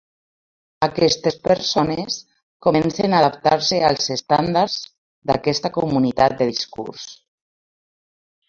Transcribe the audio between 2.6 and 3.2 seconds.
comencen a